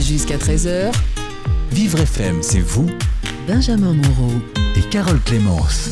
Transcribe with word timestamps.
Jusqu'à 0.00 0.38
13h, 0.38 0.92
Vivre 1.70 2.00
FM, 2.00 2.42
c'est 2.42 2.58
vous 2.58 2.86
Benjamin 3.46 3.92
Moreau. 3.92 4.32
et 4.76 4.80
Carole 4.88 5.20
Clémence. 5.20 5.90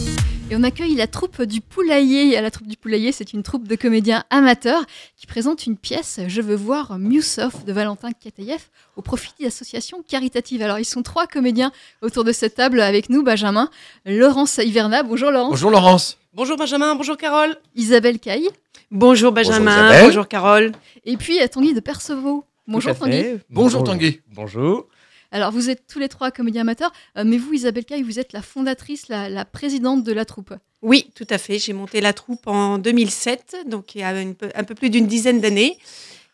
Et 0.50 0.56
on 0.56 0.62
accueille 0.64 0.94
la 0.96 1.06
troupe 1.06 1.42
du 1.42 1.61
Poulailler. 1.61 2.34
Et 2.34 2.40
La 2.40 2.50
troupe 2.50 2.66
du 2.66 2.76
Poulailler, 2.76 3.12
c'est 3.12 3.32
une 3.32 3.42
troupe 3.42 3.68
de 3.68 3.76
comédiens 3.76 4.24
amateurs 4.30 4.82
qui 5.16 5.26
présente 5.26 5.66
une 5.66 5.76
pièce 5.76 6.21
Je 6.26 6.40
veux 6.40 6.56
voir 6.56 6.98
Musoff 6.98 7.64
de 7.64 7.72
Valentin 7.72 8.10
Katayev 8.12 8.60
au 8.96 9.02
profit 9.02 9.32
d'associations 9.40 10.03
caritatives. 10.09 10.63
Alors, 10.63 10.79
ils 10.79 10.85
sont 10.85 11.03
trois 11.03 11.27
comédiens 11.27 11.71
autour 12.03 12.25
de 12.25 12.33
cette 12.33 12.54
table 12.54 12.81
avec 12.81 13.11
nous 13.11 13.22
Benjamin, 13.22 13.69
Laurence 14.06 14.59
Hiverna. 14.59 15.03
Bonjour 15.03 15.31
Laurence. 15.31 15.51
Bonjour 15.51 15.71
Laurence. 15.71 16.19
Bonjour 16.34 16.56
Benjamin, 16.56 16.95
bonjour 16.95 17.16
Carole. 17.16 17.56
Isabelle 17.77 18.19
Caille. 18.19 18.48
Bonjour 18.91 19.33
Benjamin, 19.33 20.02
bonjour, 20.02 20.27
Carole. 20.27 20.73
Et 21.05 21.16
puis 21.16 21.38
Tanguy 21.52 21.75
de 21.75 21.80
Percevaux. 21.80 22.45
Bonjour 22.69 22.95
Tanguy. 22.95 23.38
Bonjour 23.48 23.82
Tanguy. 23.82 24.20
Bonjour. 24.28 24.87
Alors, 25.30 25.52
vous 25.52 25.70
êtes 25.70 25.87
tous 25.87 25.98
les 25.98 26.09
trois 26.09 26.30
comédiens 26.30 26.61
amateurs, 26.61 26.93
euh, 27.16 27.24
mais 27.24 27.38
vous, 27.38 27.55
Isabelle 27.55 27.87
Caille, 27.87 28.02
vous 28.02 28.19
êtes 28.19 28.34
la 28.34 28.43
fondatrice, 28.43 29.09
la, 29.09 29.30
la 29.30 29.47
présidente 29.47 30.05
de 30.05 30.12
la 30.12 30.27
troupe. 30.27 30.52
Oui, 30.83 31.10
tout 31.15 31.27
à 31.30 31.38
fait. 31.38 31.59
J'ai 31.59 31.73
monté 31.73 32.02
la 32.02 32.12
troupe 32.12 32.46
en 32.46 32.77
2007, 32.77 33.57
donc 33.66 33.95
il 33.95 34.02
y 34.02 34.05
a 34.05 34.20
une 34.20 34.34
un 34.55 34.65
peu 34.65 34.74
plus 34.74 34.91
d'une 34.91 35.07
dizaine 35.07 35.41
d'années. 35.41 35.79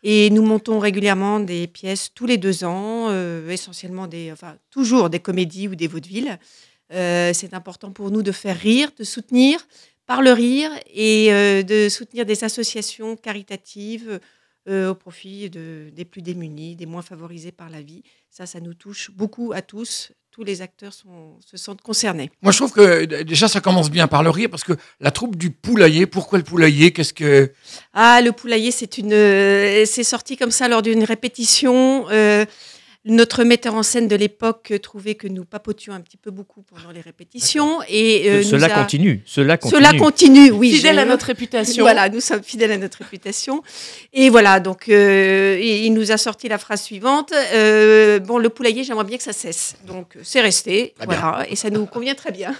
Et 0.02 0.28
nous 0.30 0.42
montons 0.42 0.80
régulièrement 0.80 1.38
des 1.38 1.68
pièces 1.68 2.10
tous 2.12 2.26
les 2.26 2.36
deux 2.36 2.64
ans, 2.64 3.06
euh, 3.10 3.48
essentiellement 3.48 4.08
des, 4.08 4.32
enfin, 4.32 4.56
toujours 4.70 5.10
des 5.10 5.20
comédies 5.20 5.68
ou 5.68 5.76
des 5.76 5.86
vaudevilles. 5.86 6.36
Euh, 6.92 7.30
c'est 7.32 7.54
important 7.54 7.92
pour 7.92 8.10
nous 8.10 8.22
de 8.22 8.32
faire 8.32 8.58
rire, 8.58 8.90
de 8.98 9.04
soutenir 9.04 9.66
par 10.06 10.20
le 10.20 10.32
rire 10.32 10.70
et 10.92 11.32
euh, 11.32 11.62
de 11.62 11.88
soutenir 11.88 12.26
des 12.26 12.44
associations 12.44 13.16
caritatives 13.16 14.20
euh, 14.68 14.90
au 14.90 14.94
profit 14.94 15.50
de- 15.50 15.90
des 15.94 16.04
plus 16.04 16.22
démunis, 16.22 16.74
des 16.76 16.86
moins 16.86 17.02
favorisés 17.02 17.52
par 17.52 17.68
la 17.70 17.82
vie. 17.82 18.02
Ça, 18.30 18.46
ça 18.46 18.60
nous 18.60 18.74
touche 18.74 19.10
beaucoup 19.10 19.52
à 19.54 19.62
tous. 19.62 20.12
Tous 20.30 20.42
les 20.42 20.62
acteurs 20.62 20.92
sont- 20.92 21.38
se 21.46 21.56
sentent 21.56 21.82
concernés. 21.82 22.28
Moi 22.42 22.50
je 22.50 22.56
trouve 22.58 22.72
que 22.72 23.04
déjà 23.22 23.46
ça 23.46 23.60
commence 23.60 23.88
bien 23.88 24.08
par 24.08 24.24
le 24.24 24.30
rire 24.30 24.48
parce 24.50 24.64
que 24.64 24.72
la 24.98 25.12
troupe 25.12 25.36
du 25.36 25.50
poulailler, 25.50 26.06
pourquoi 26.06 26.38
le 26.38 26.44
poulailler? 26.44 26.90
Qu'est-ce 26.92 27.14
que 27.14 27.52
Ah, 27.92 28.20
le 28.20 28.32
poulailler, 28.32 28.72
c'est 28.72 28.98
une, 28.98 29.12
euh, 29.12 29.84
c'est 29.86 30.02
sorti 30.02 30.36
comme 30.36 30.50
ça 30.50 30.66
lors 30.66 30.82
d'une 30.82 31.04
répétition. 31.04 32.06
Euh, 32.10 32.44
notre 33.06 33.44
metteur 33.44 33.74
en 33.74 33.82
scène 33.82 34.08
de 34.08 34.16
l'époque 34.16 34.72
trouvait 34.82 35.14
que 35.14 35.28
nous 35.28 35.44
papotions 35.44 35.92
un 35.92 36.00
petit 36.00 36.16
peu 36.16 36.30
beaucoup 36.30 36.62
pendant 36.62 36.90
les 36.90 37.00
répétitions 37.02 37.80
et 37.88 38.30
euh, 38.30 38.38
nous 38.38 38.44
Cela 38.44 38.66
a- 38.74 38.80
continue. 38.80 39.22
Cela 39.26 39.58
continue. 39.58 39.82
Cela 39.84 39.98
continue, 39.98 40.50
oui. 40.50 40.72
Fidèle 40.72 40.98
à 40.98 41.04
notre 41.04 41.26
réputation. 41.26 41.84
Voilà, 41.84 42.08
nous 42.08 42.20
sommes 42.20 42.42
fidèles 42.42 42.72
à 42.72 42.78
notre 42.78 42.98
réputation. 42.98 43.62
Et 44.12 44.30
voilà, 44.30 44.58
donc 44.60 44.88
euh, 44.88 45.58
il 45.62 45.92
nous 45.92 46.12
a 46.12 46.16
sorti 46.16 46.48
la 46.48 46.58
phrase 46.58 46.82
suivante 46.82 47.32
euh, 47.52 48.18
Bon, 48.20 48.38
le 48.38 48.48
poulailler, 48.48 48.84
j'aimerais 48.84 49.04
bien 49.04 49.18
que 49.18 49.22
ça 49.22 49.32
cesse. 49.34 49.76
Donc 49.86 50.16
c'est 50.22 50.40
resté, 50.40 50.94
Très 50.96 51.06
bien. 51.06 51.16
voilà, 51.20 51.46
et 51.50 51.56
ça 51.56 51.68
nous 51.70 51.84
convient 51.86 52.14
très 52.14 52.32
bien. 52.32 52.54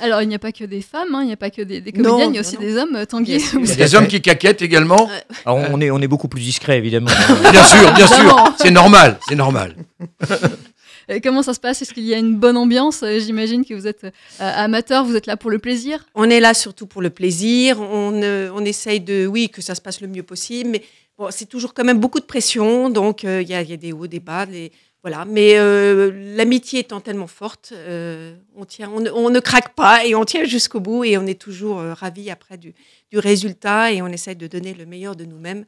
Alors, 0.00 0.22
il 0.22 0.28
n'y 0.28 0.34
a 0.34 0.38
pas 0.38 0.52
que 0.52 0.64
des 0.64 0.80
femmes, 0.82 1.14
hein, 1.14 1.22
il 1.22 1.26
n'y 1.26 1.32
a 1.32 1.36
pas 1.36 1.50
que 1.50 1.62
des, 1.62 1.80
des 1.80 1.92
Non, 1.92 2.10
comédiennes, 2.10 2.30
il 2.32 2.36
y 2.36 2.38
a 2.38 2.40
aussi 2.42 2.54
non. 2.54 2.60
des 2.60 2.76
hommes. 2.76 2.94
euh, 2.96 3.04
Tanguy, 3.04 3.42
Il 3.54 3.66
y 3.68 3.72
a 3.72 3.74
des 3.76 3.94
hommes 3.94 4.06
qui 4.06 4.20
caquettent 4.22 4.62
également. 4.62 5.08
Alors, 5.44 5.58
on, 5.72 5.80
est, 5.80 5.90
on 5.90 5.98
est 6.00 6.06
beaucoup 6.08 6.28
plus 6.28 6.40
discret, 6.40 6.78
évidemment. 6.78 7.10
Bien 7.50 7.64
sûr, 7.64 7.92
bien 7.94 8.06
sûr. 8.06 8.54
C'est 8.58 8.70
normal, 8.70 9.18
c'est 9.28 9.34
normal. 9.34 9.74
Comment 11.24 11.42
ça 11.42 11.54
se 11.54 11.60
passe? 11.60 11.82
Est-ce 11.82 11.92
qu'il 11.92 12.04
y 12.04 12.14
a 12.14 12.18
une 12.18 12.36
bonne 12.36 12.56
ambiance? 12.56 13.02
Euh, 13.02 13.18
J'imagine 13.18 13.64
que 13.64 13.74
vous 13.74 13.88
êtes 13.88 14.04
euh, 14.04 14.10
amateur, 14.40 15.04
vous 15.04 15.16
êtes 15.16 15.26
là 15.26 15.36
pour 15.36 15.50
le 15.50 15.58
plaisir. 15.58 16.04
On 16.14 16.30
est 16.30 16.38
là 16.38 16.54
surtout 16.54 16.86
pour 16.86 17.02
le 17.02 17.10
plaisir. 17.10 17.80
On, 17.80 18.12
euh, 18.22 18.50
on 18.54 18.64
essaye 18.64 19.00
de, 19.00 19.26
oui, 19.26 19.48
que 19.48 19.60
ça 19.60 19.74
se 19.74 19.80
passe 19.80 20.00
le 20.00 20.06
mieux 20.06 20.22
possible. 20.22 20.70
Mais 20.70 20.82
bon, 21.18 21.26
c'est 21.30 21.46
toujours 21.46 21.74
quand 21.74 21.82
même 21.82 21.98
beaucoup 21.98 22.20
de 22.20 22.24
pression. 22.24 22.90
Donc, 22.90 23.24
euh, 23.24 23.42
il 23.42 23.48
y, 23.48 23.54
a, 23.54 23.62
il 23.62 23.70
y 23.70 23.72
a 23.72 23.76
des 23.76 23.92
hauts, 23.92 24.06
des 24.06 24.20
bas. 24.20 24.46
des- 24.46 24.70
voilà. 25.02 25.24
Mais 25.24 25.58
euh, 25.58 26.12
l'amitié 26.36 26.80
étant 26.80 27.00
tellement 27.00 27.26
forte, 27.26 27.72
euh, 27.72 28.36
on, 28.54 28.64
tient, 28.64 28.90
on, 28.90 29.00
ne- 29.00 29.10
on 29.10 29.30
ne 29.30 29.40
craque 29.40 29.74
pas 29.74 30.04
et 30.04 30.14
on 30.14 30.24
tient 30.24 30.44
jusqu'au 30.44 30.80
bout. 30.80 31.04
Et 31.04 31.16
on 31.18 31.26
est 31.26 31.40
toujours 31.40 31.78
euh, 31.78 31.94
ravis 31.94 32.30
après 32.30 32.58
du, 32.58 32.74
du 33.10 33.18
résultat. 33.18 33.92
Et 33.92 34.02
on 34.02 34.08
essaye 34.08 34.36
de 34.36 34.46
donner 34.46 34.74
le 34.74 34.86
meilleur 34.86 35.16
de 35.16 35.24
nous-mêmes. 35.24 35.64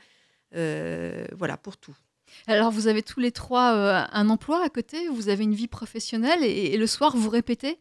voilà, 0.53 1.57
pour 1.57 1.77
tout. 1.77 1.95
Alors, 2.47 2.71
vous 2.71 2.87
avez 2.89 3.03
tous 3.03 3.21
les 3.21 3.33
trois 3.33 3.69
un 4.13 4.29
emploi 4.29 4.65
à 4.65 4.69
côté, 4.69 5.09
vous 5.09 5.29
avez 5.29 5.45
une 5.45 5.55
vie 5.55 5.69
professionnelle 5.69 6.43
et, 6.43 6.73
et 6.73 6.77
le 6.79 6.87
soir, 6.87 7.17
vous 7.17 7.29
répétez? 7.29 7.79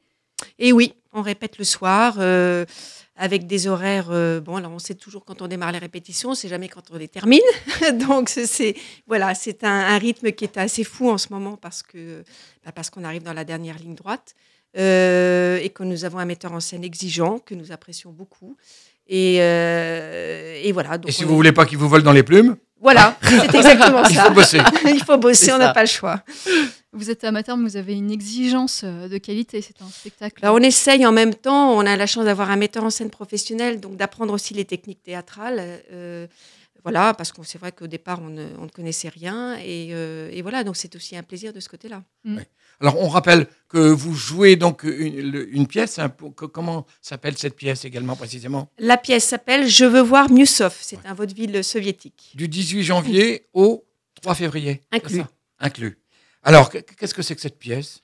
Et 0.60 0.72
oui, 0.74 0.94
on 1.14 1.22
répète 1.22 1.58
le 1.58 1.64
soir 1.64 2.16
euh, 2.20 2.66
avec 3.18 3.46
des 3.48 3.68
horaires. 3.68 4.08
euh, 4.12 4.40
bon, 4.40 4.56
alors 4.56 4.72
on 4.72 4.80
sait 4.80 4.96
toujours 4.96 5.26
quand 5.26 5.42
on 5.42 5.48
démarre 5.48 5.72
les 5.72 5.78
répétitions, 5.80 6.30
on 6.32 6.36
sait 6.36 6.48
jamais 6.48 6.70
quand 6.70 6.84
on 6.92 6.98
les 6.98 7.08
termine. 7.08 7.42
Donc 8.08 8.30
c'est- 8.30 8.76
voilà, 9.08 9.36
c'est 9.36 9.64
un, 9.64 9.70
un 9.94 9.98
rythme 9.98 10.32
qui 10.32 10.44
est 10.46 10.58
assez 10.58 10.84
fou 10.84 11.10
en 11.10 11.18
ce 11.18 11.28
moment 11.32 11.58
parce 11.58 11.84
que 11.84 12.24
bah, 12.66 12.72
parce 12.74 12.90
qu'on 12.90 13.04
arrive 13.04 13.24
dans 13.24 13.34
la 13.34 13.44
dernière 13.44 13.78
ligne 13.78 13.96
droite 13.96 14.36
euh, 14.78 15.60
et 15.62 15.70
que 15.70 15.84
nous 15.84 16.06
avons 16.06 16.20
un 16.20 16.26
metteur 16.26 16.54
en 16.54 16.60
scène 16.62 16.84
exigeant 16.84 17.40
que 17.40 17.54
nous 17.56 17.72
apprécions 17.72 18.12
beaucoup. 18.12 18.56
Et, 19.08 19.38
euh, 19.42 20.62
et 20.64 20.72
voilà. 20.72 20.98
Donc 20.98 21.10
Et 21.10 21.12
si 21.12 21.24
vous 21.26 21.34
est- 21.34 21.36
voulez 21.36 21.52
pas 21.52 21.66
qu'il 21.66 21.78
vous 21.78 21.90
vole 21.90 22.04
dans 22.04 22.14
les 22.14 22.24
plumes, 22.24 22.56
Voilà, 22.80 23.18
c'est 23.24 23.54
exactement 23.56 24.04
il 24.10 24.16
ça. 24.16 24.26
faut 24.26 24.32
bosser. 24.32 24.62
Il 24.86 25.04
faut 25.04 25.18
bosser, 25.18 25.52
on 25.52 25.58
n'a 25.58 25.74
pas 25.74 25.82
le 25.82 25.88
choix. 25.90 26.24
Vous 26.94 27.10
êtes 27.10 27.24
amateur, 27.24 27.56
mais 27.56 27.70
vous 27.70 27.78
avez 27.78 27.94
une 27.94 28.12
exigence 28.12 28.82
euh, 28.84 29.08
de 29.08 29.18
qualité, 29.18 29.62
c'est 29.62 29.82
un 29.82 29.90
spectacle. 29.90 30.42
Bah, 30.42 30.54
on 30.54 30.58
essaye 30.60 31.06
en 31.06 31.14
même 31.14 31.34
temps, 31.34 31.72
on 31.72 31.80
a 31.86 31.96
la 31.96 32.06
chance 32.06 32.26
d'avoir 32.26 32.52
un 32.52 32.58
metteur 32.58 32.84
en 32.84 32.90
scène 32.90 33.10
professionnel, 33.10 33.80
donc 33.80 33.96
d'apprendre 33.96 34.34
aussi 34.34 34.54
les 34.54 34.66
techniques 34.66 35.02
théâtrales. 35.02 35.60
euh, 35.92 36.28
voilà, 36.84 37.14
parce 37.14 37.32
qu'on 37.32 37.44
c'est 37.44 37.60
vrai 37.60 37.72
qu'au 37.72 37.86
départ, 37.86 38.20
on 38.24 38.30
ne, 38.30 38.48
on 38.58 38.64
ne 38.64 38.70
connaissait 38.70 39.08
rien. 39.10 39.56
Et, 39.64 39.90
euh, 39.92 40.32
et 40.34 40.42
voilà, 40.42 40.64
donc 40.64 40.76
c'est 40.76 40.96
aussi 40.96 41.16
un 41.16 41.22
plaisir 41.22 41.54
de 41.54 41.60
ce 41.60 41.70
côté-là. 41.70 42.02
Alors 42.80 43.00
on 43.00 43.08
rappelle 43.08 43.46
que 43.70 43.78
vous 43.78 44.16
jouez 44.16 44.56
donc 44.56 44.82
une, 44.84 45.68
pièce. 45.68 46.00
que- 46.36 46.46
comment 46.46 46.88
s'appelle 47.00 47.38
cette 47.38 47.56
pièce 47.56 47.86
également 47.86 48.16
précisément? 48.16 48.68
La 48.80 48.98
pièce 48.98 49.26
s'appelle 49.26 49.68
Je 49.68 49.86
veux 49.86 50.02
voir 50.02 50.32
Musoff. 50.32 50.80
C'est 50.82 50.98
un 51.06 51.14
vaudeville 51.14 51.64
soviétique. 51.64 52.32
Du 52.34 52.48
18 52.48 52.82
janvier 52.84 53.46
au 53.54 53.86
3 54.20 54.34
février. 54.34 54.82
Inclus. 54.92 55.22
Inclus. 55.60 56.01
Alors 56.44 56.70
qu- 56.70 56.82
qu'est-ce 56.98 57.14
que 57.14 57.22
c'est 57.22 57.36
que 57.36 57.42
cette 57.42 57.60
pièce? 57.60 58.02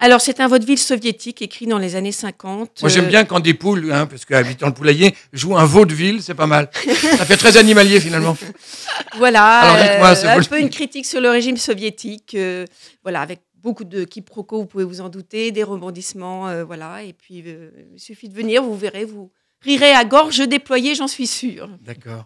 Alors, 0.00 0.20
c'est 0.20 0.40
un 0.40 0.46
vaudeville 0.48 0.78
soviétique 0.78 1.42
écrit 1.42 1.66
dans 1.66 1.76
les 1.78 1.94
années 1.96 2.12
50. 2.12 2.80
Moi, 2.80 2.88
j'aime 2.88 3.04
euh, 3.06 3.08
bien 3.08 3.24
quand 3.24 3.40
des 3.40 3.52
poules, 3.52 3.92
hein, 3.92 4.06
parce 4.06 4.24
qu'habitant 4.24 4.68
le 4.68 4.72
poulailler, 4.74 5.14
jouent 5.32 5.56
un 5.58 5.64
vaudeville, 5.64 6.22
c'est 6.22 6.34
pas 6.34 6.46
mal. 6.46 6.70
Ça 7.18 7.26
fait 7.26 7.36
très 7.36 7.56
animalier 7.56 8.00
finalement. 8.00 8.36
Voilà, 9.16 9.44
Alors, 9.60 9.76
dites-moi, 9.76 10.08
euh, 10.36 10.38
un 10.38 10.42
peu 10.44 10.60
une 10.60 10.70
critique 10.70 11.04
sur 11.06 11.20
le 11.20 11.28
régime 11.30 11.56
soviétique. 11.56 12.34
euh, 12.34 12.64
voilà, 13.02 13.20
avec 13.20 13.40
beaucoup 13.56 13.84
de 13.84 14.04
quiproquos, 14.04 14.58
vous 14.60 14.66
pouvez 14.66 14.84
vous 14.84 15.00
en 15.00 15.08
douter, 15.08 15.50
des 15.50 15.64
rebondissements. 15.64 16.48
euh, 16.48 16.64
voilà, 16.64 17.02
et 17.02 17.12
puis, 17.12 17.38
il 17.44 17.98
suffit 18.00 18.28
de 18.28 18.34
venir, 18.34 18.62
vous 18.62 18.76
verrez, 18.76 19.04
vous 19.04 19.30
rirez 19.62 19.90
à 19.92 20.04
gorge 20.04 20.38
déployée, 20.48 20.94
j'en 20.94 21.08
suis 21.08 21.26
sûre. 21.26 21.68
D'accord. 21.82 22.24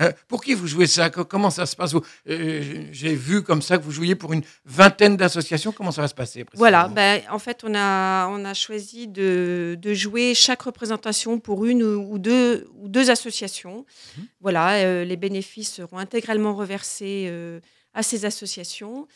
Euh, 0.00 0.10
pour 0.28 0.42
qui 0.42 0.54
vous 0.54 0.66
jouez 0.66 0.86
ça? 0.86 1.08
Co- 1.10 1.24
Comment 1.24 1.50
ça 1.50 1.66
se 1.66 1.76
passe? 1.76 1.94
Euh, 2.28 2.86
J'ai 2.90 3.14
vu 3.14 3.42
comme 3.42 3.62
ça 3.62 3.78
que 3.78 3.82
vous 3.82 3.92
jouiez 3.92 4.14
pour 4.14 4.32
une 4.32 4.42
vingtaine 4.64 5.16
d'associations. 5.16 5.72
Comment 5.72 5.92
ça 5.92 6.02
va 6.02 6.08
se 6.08 6.14
passer 6.14 6.44
Voilà, 6.54 6.88
ben, 6.88 7.22
en 7.30 7.38
fait, 7.38 7.62
on 7.64 7.74
a, 7.74 8.26
on 8.28 8.44
a 8.44 8.54
choisi 8.54 9.06
de, 9.08 9.76
de 9.80 9.94
jouer 9.94 10.34
chaque 10.34 10.62
représentation 10.62 11.38
pour 11.38 11.64
une 11.64 11.82
ou 11.82 12.18
deux, 12.18 12.66
ou 12.74 12.88
deux 12.88 13.10
associations. 13.10 13.86
Mhm. 14.18 14.24
Voilà, 14.40 14.74
euh, 14.84 15.04
les 15.04 15.16
bénéfices 15.16 15.72
seront 15.74 15.98
intégralement 15.98 16.54
reversés 16.54 17.26
euh, 17.28 17.60
à 17.94 18.02
ces 18.02 18.24
associations. 18.24 19.06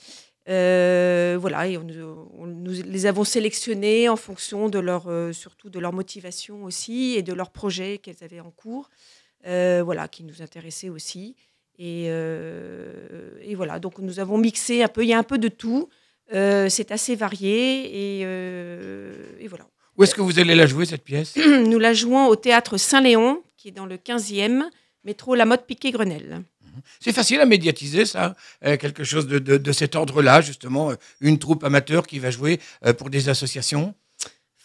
Euh, 0.49 1.37
voilà, 1.39 1.66
et 1.66 1.77
on, 1.77 1.87
on- 2.39 2.47
nous 2.47 2.71
les 2.87 3.05
avons 3.06 3.25
sélectionnés 3.25 4.09
en 4.09 4.16
fonction 4.16 4.71
de 4.71 4.78
leur, 4.78 5.09
euh, 5.09 5.33
surtout 5.34 5.69
de 5.69 5.78
leur 5.78 5.93
motivation 5.93 6.65
aussi 6.65 7.15
et 7.16 7.22
de 7.22 7.34
leurs 7.34 7.50
projets 7.50 7.99
qu'elles 7.99 8.22
avaient 8.22 8.41
en 8.41 8.50
cours, 8.50 8.89
voilà, 9.82 10.09
qui 10.09 10.25
nous 10.25 10.42
intéressaient 10.42 10.88
aussi. 10.88 11.34
Et, 11.78 12.06
euh, 12.09 13.31
et 13.42 13.54
voilà, 13.54 13.78
donc 13.78 13.98
nous 13.98 14.19
avons 14.20 14.36
mixé 14.38 14.82
un 14.82 14.88
peu, 14.88 15.04
il 15.04 15.09
y 15.09 15.12
a 15.14 15.19
un 15.19 15.22
peu 15.22 15.38
de 15.38 15.48
tout. 15.48 15.89
Euh, 16.34 16.68
c'est 16.68 16.91
assez 16.91 17.15
varié 17.16 18.18
et, 18.18 18.22
euh, 18.24 19.15
et 19.41 19.48
voilà. 19.48 19.65
Où 19.97 20.03
est-ce 20.04 20.15
que 20.15 20.21
vous 20.21 20.39
allez 20.39 20.54
la 20.54 20.66
jouer, 20.66 20.84
cette 20.86 21.03
pièce? 21.04 21.36
Nous 21.66 21.78
la 21.78 21.95
jouons 21.95 22.27
au 22.27 22.36
théâtre 22.36 22.77
Saint-Léon, 22.77 23.42
qui 23.56 23.68
est 23.68 23.72
dans 23.72 23.86
le 23.86 23.97
15e, 23.97 24.65
métro 25.04 25.34
La 25.34 25.45
Motte 25.45 25.66
Piquet-Grenelle. 25.66 26.42
C'est 27.00 27.12
facile 27.12 27.41
à 27.41 27.47
médiatiser, 27.47 28.04
ça 28.04 28.36
euh, 28.65 28.77
Quelque 28.77 29.03
chose 29.04 29.27
de, 29.27 29.39
de- 29.41 29.56
de 29.56 29.72
cet 29.72 29.97
ordre-là, 29.97 30.41
justement, 30.41 30.91
euh, 30.91 30.95
une 31.21 31.39
troupe 31.39 31.65
amateur 31.65 32.06
qui 32.06 32.18
va 32.21 32.30
jouer 32.30 32.60
euh, 32.86 32.92
pour 32.92 33.10
des 33.10 33.28
associations? 33.28 33.95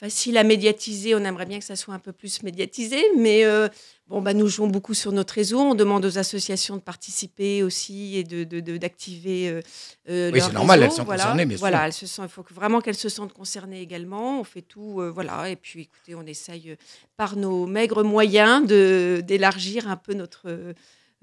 Facile 0.03 0.37
à 0.37 0.43
médiatiser, 0.43 1.15
on 1.15 1.19
aimerait 1.19 1.45
bien 1.45 1.59
que 1.59 1.63
ça 1.63 1.77
soit 1.77 1.93
un 1.93 1.99
peu 1.99 2.11
plus 2.11 2.43
médiatisé, 2.43 3.01
mais 3.17 3.45
euh, 3.45 3.69
bon, 4.07 4.21
bah, 4.21 4.33
nous 4.33 4.49
jouons 4.49 4.67
beaucoup 4.67 4.93
sur 4.93 5.13
notre 5.13 5.33
réseau, 5.33 5.61
on 5.61 5.75
demande 5.75 6.03
aux 6.03 6.17
associations 6.17 6.75
de 6.75 6.81
participer 6.81 7.63
aussi 7.63 8.17
et 8.17 8.25
d'activer 8.25 8.61
de, 8.61 8.77
d'activer 8.77 9.47
euh, 9.47 9.61
euh, 10.09 10.29
Oui, 10.33 10.39
leur 10.39 10.47
c'est 10.47 10.53
normal, 10.55 10.83
elles 10.83 10.91
sont 10.91 11.05
voilà. 11.05 11.23
concernées. 11.31 11.55
Voilà, 11.55 11.85
elles 11.85 11.93
se 11.93 12.21
il 12.21 12.27
faut 12.27 12.43
que, 12.43 12.53
vraiment 12.53 12.81
qu'elles 12.81 12.97
se 12.97 13.07
sentent 13.07 13.31
concernées 13.31 13.79
également, 13.79 14.41
on 14.41 14.43
fait 14.43 14.61
tout, 14.61 14.99
euh, 14.99 15.09
voilà, 15.09 15.47
et 15.47 15.55
puis 15.55 15.83
écoutez, 15.83 16.15
on 16.15 16.25
essaye 16.25 16.75
par 17.15 17.37
nos 17.37 17.65
maigres 17.65 18.03
moyens 18.03 18.67
d'élargir 18.67 19.87
un 19.87 19.95
peu 19.95 20.13
notre... 20.15 20.73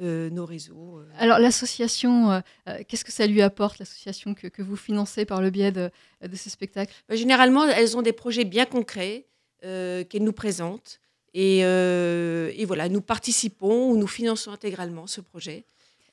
euh, 0.01 0.31
nos 0.31 0.47
réseaux. 0.47 0.99
euh. 0.99 1.07
Alors 1.19 1.39
l'association, 1.39 2.33
euh, 2.33 2.41
qu'est-ce 2.87 3.05
que 3.05 3.13
ça 3.13 3.27
lui 3.27 3.43
apporte, 3.43 3.79
l'association 3.79 4.35
que, 4.35 4.47
que 4.49 4.63
vous 4.63 4.77
financez 4.77 5.25
par 5.25 5.41
le 5.41 5.51
biais 5.51 5.73
de, 5.73 5.91
de 6.27 6.37
ce 6.37 6.51
spectacle? 6.51 6.93
Bah, 7.09 7.17
généralement, 7.17 7.65
elles 7.65 7.97
ont 7.97 8.03
des 8.03 8.13
projets 8.13 8.45
bien 8.45 8.67
concrets 8.67 9.27
euh, 9.65 10.05
qu'elles 10.05 10.25
nous 10.25 10.33
présentent. 10.33 11.01
Et, 11.33 11.61
euh, 11.65 12.51
et 12.57 12.65
voilà, 12.65 12.89
nous 12.89 13.01
participons 13.01 13.91
ou 13.91 13.97
nous 13.97 14.09
finançons 14.09 14.51
intégralement 14.51 15.07
ce 15.07 15.21
projet. 15.21 15.65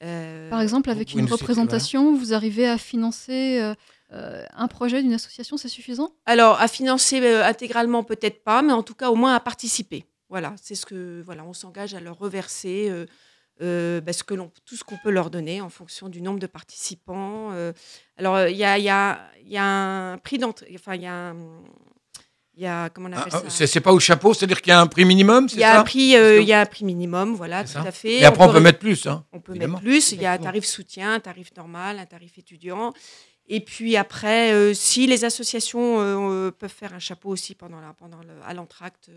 Euh, 0.03 0.47
Par 0.51 0.61
exemple, 0.61 0.91
avec 0.91 1.13
une 1.13 1.25
représentation, 1.25 2.15
vous 2.15 2.35
arrivez 2.35 2.67
à 2.67 2.77
financer 2.77 3.59
euh, 4.11 4.45
un 4.53 4.67
projet 4.67 5.01
d'une 5.01 5.13
association, 5.13 5.57
c'est 5.57 5.69
suffisant? 5.69 6.11
Alors, 6.27 6.61
à 6.61 6.67
financer 6.67 7.19
euh, 7.19 7.43
intégralement, 7.43 8.03
peut-être 8.03 8.43
pas, 8.43 8.61
mais 8.61 8.73
en 8.73 8.83
tout 8.83 8.93
cas, 8.93 9.09
au 9.09 9.15
moins 9.15 9.33
à 9.33 9.39
participer. 9.39 10.05
Voilà, 10.29 10.53
c'est 10.61 10.75
ce 10.75 10.85
que 10.85 11.23
voilà, 11.25 11.43
on 11.45 11.53
s'engage 11.53 11.95
à 11.95 11.99
leur 11.99 12.19
reverser 12.19 12.89
euh, 12.91 13.07
euh, 13.62 14.01
bah, 14.01 14.13
ce 14.13 14.24
que 14.24 14.33
l'on- 14.33 14.51
tout 14.65 14.75
ce 14.75 14.83
qu'on 14.83 14.98
peut 14.98 15.09
leur 15.09 15.30
donner 15.30 15.62
en 15.62 15.69
fonction 15.69 16.09
du 16.09 16.21
nombre 16.21 16.39
de 16.39 16.48
participants. 16.48 17.50
euh. 17.54 17.74
alors, 18.18 18.48
il 18.48 18.56
y, 18.57 18.63
a, 18.63 18.77
il 18.77 18.83
y, 18.83 18.89
a, 18.89 19.19
il 19.44 19.51
y 19.51 19.57
a 19.57 19.65
un 19.65 20.18
prix 20.18 20.38
d'entrée, 20.38 20.71
enfin, 20.75 20.95
il 20.95 21.01
y 21.04 21.07
a, 21.07 21.13
un- 21.31 21.36
il 22.56 22.63
y 22.63 22.65
a 22.68 22.89
comment 22.89 23.09
on 23.09 23.13
Ah, 23.13 23.19
appelle 23.21 23.33
ah, 23.45 23.50
ça? 23.50 23.68
C'est 23.68 23.81
pas 23.81 23.94
au 23.94 24.00
chapeau, 24.00 24.33
c'est-à-dire 24.33 24.62
qu'il 24.62 24.71
y 24.71 24.74
a 24.74 24.80
un 24.81 24.88
prix 24.88 25.06
minimum, 25.06 25.48
c'est 25.48 25.56
Il 25.57 25.59
y 25.59 25.63
a 25.63 25.74
ça? 25.75 25.80
un 25.81 25.83
prix, 25.83 26.15
euh, 26.15 26.42
il 26.42 26.48
y 26.48 26.54
a 26.54 26.62
un 26.62 26.65
prix 26.65 26.86
minimum, 26.86 27.36
voilà, 27.36 27.63
tout 27.63 27.69
ça. 27.71 27.81
à 27.81 27.92
fait. 27.92 28.15
Et 28.18 28.25
après, 28.25 28.44
on 28.45 28.51
peut 28.51 28.59
mettre 28.59 28.80
plus. 28.80 29.06
Hein. 29.06 29.24
on 29.31 29.39
peut 29.39 29.51
évidemment. 29.54 29.74
mettre 29.77 29.83
plus. 29.83 30.12
Il 30.12 30.21
y 30.21 30.25
a 30.25 30.31
un 30.31 30.38
tarif 30.39 30.65
soutien, 30.65 31.13
un 31.13 31.19
tarif 31.19 31.50
normal, 31.56 32.00
un 32.00 32.06
tarif 32.06 32.38
étudiant. 32.38 32.94
Et 33.50 33.62
puis 33.62 33.95
après, 33.95 34.51
euh, 34.54 34.74
si 34.74 35.07
les 35.07 35.24
associations 35.24 35.98
euh, 36.01 36.51
peuvent 36.51 36.69
faire 36.74 36.94
un 36.94 37.00
chapeau 37.00 37.30
aussi 37.30 37.56
pendant 37.56 37.80
la, 37.80 37.94
pendant 37.94 38.19
le, 38.19 38.33
à 38.45 38.54
l'entracte 38.54 39.09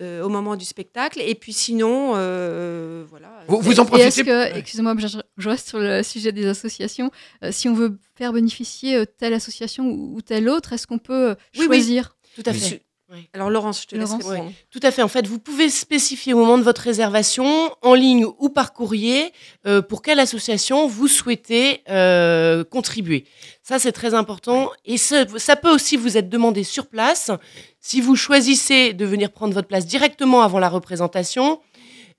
euh, 0.00 0.22
au 0.22 0.28
moment 0.28 0.56
du 0.56 0.64
spectacle. 0.64 1.20
Et 1.20 1.34
puis 1.34 1.52
sinon, 1.52 2.12
euh, 2.16 3.04
voilà. 3.08 3.28
Vous, 3.48 3.60
vous 3.60 3.80
en 3.80 3.84
Et 3.96 4.00
est-ce 4.00 4.22
profitez 4.22 4.24
que, 4.24 4.58
excusez-moi, 4.58 4.94
je, 4.98 5.18
je 5.36 5.48
reste 5.48 5.68
sur 5.68 5.78
le 5.78 6.02
sujet 6.02 6.32
des 6.32 6.46
associations, 6.46 7.10
euh, 7.44 7.52
si 7.52 7.68
on 7.68 7.74
veut 7.74 7.98
faire 8.14 8.32
bénéficier 8.32 9.04
telle 9.18 9.34
association 9.34 9.84
ou, 9.86 10.16
ou 10.16 10.22
telle 10.22 10.48
autre, 10.48 10.72
est-ce 10.72 10.86
qu'on 10.86 10.98
peut 10.98 11.36
Oui, 11.54 11.60
oui. 11.60 11.66
choisir? 11.66 12.16
Tout 12.34 12.42
à 12.46 12.50
Oui. 12.52 12.58
fait. 12.60 12.82
Oui. 13.12 13.28
Alors 13.32 13.50
Laurence, 13.50 13.82
je 13.82 13.86
te 13.88 13.96
laisse 13.96 14.12
répondre. 14.12 14.52
Tout 14.70 14.80
à 14.84 14.92
fait. 14.92 15.02
En 15.02 15.08
fait, 15.08 15.26
vous 15.26 15.40
pouvez 15.40 15.68
spécifier 15.68 16.32
au 16.32 16.38
moment 16.38 16.58
de 16.58 16.62
votre 16.62 16.82
réservation, 16.82 17.74
en 17.82 17.94
ligne 17.94 18.24
ou 18.38 18.48
par 18.50 18.72
courrier, 18.72 19.32
euh, 19.66 19.82
pour 19.82 20.00
quelle 20.00 20.20
association 20.20 20.86
vous 20.86 21.08
souhaitez 21.08 21.82
euh, 21.88 22.62
contribuer. 22.62 23.24
Ça, 23.64 23.80
c'est 23.80 23.92
très 23.92 24.14
important. 24.14 24.70
Et 24.84 24.96
ça, 24.96 25.24
ça 25.38 25.56
peut 25.56 25.72
aussi 25.72 25.96
vous 25.96 26.16
être 26.16 26.28
demandé 26.28 26.62
sur 26.62 26.86
place. 26.86 27.32
Si 27.80 28.00
vous 28.00 28.14
choisissez 28.14 28.92
de 28.92 29.04
venir 29.04 29.32
prendre 29.32 29.54
votre 29.54 29.68
place 29.68 29.86
directement 29.86 30.42
avant 30.42 30.60
la 30.60 30.68
représentation, 30.68 31.60